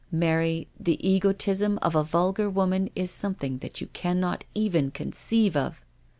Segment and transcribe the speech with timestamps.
[0.11, 5.83] Mary, the egotism of a vulgar woman is something that you cannot even conceive of."